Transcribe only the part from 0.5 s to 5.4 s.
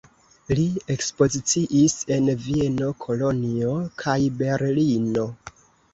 Li ekspoziciis en Vieno, Kolonjo kaj Berlino.